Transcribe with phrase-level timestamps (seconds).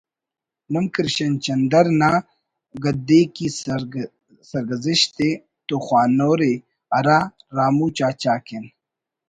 [0.73, 2.11] “نم کرشن چندر نا
[2.83, 3.47] ”گدھے کی
[4.49, 5.29] سرگزشت“ ءِ
[5.67, 6.53] تو خوانورے
[6.93, 7.19] ہرا
[7.55, 8.65] ”رامو چاچا“ کن